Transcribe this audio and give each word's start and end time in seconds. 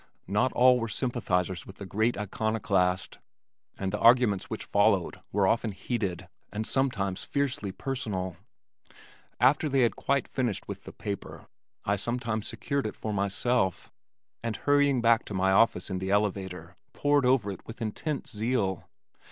Not 0.25 0.51
all 0.53 0.79
were 0.79 0.87
sympathizers 0.89 1.67
with 1.67 1.75
the 1.75 1.85
great 1.85 2.17
iconoclast, 2.17 3.19
and 3.77 3.91
the 3.93 3.99
arguments 3.99 4.49
which 4.49 4.65
followed 4.65 5.19
were 5.31 5.45
often 5.47 5.73
heated 5.73 6.27
and 6.51 6.65
sometimes 6.65 7.23
fiercely 7.23 7.71
personal. 7.71 8.35
After 9.39 9.69
they 9.69 9.81
had 9.81 9.95
quite 9.95 10.27
finished 10.27 10.67
with 10.67 10.85
the 10.85 10.91
paper, 10.91 11.45
I 11.85 11.97
sometimes 11.97 12.47
secured 12.47 12.87
it 12.87 12.95
for 12.95 13.13
myself, 13.13 13.91
and 14.41 14.55
hurrying 14.55 15.01
back 15.03 15.23
to 15.25 15.35
my 15.35 15.51
office 15.51 15.91
in 15.91 15.99
the 15.99 16.09
elevator 16.09 16.77
pored 16.93 17.23
over 17.27 17.51
it 17.51 17.63
with 17.67 17.79
intense 17.79 18.31
zeal. 18.31 18.89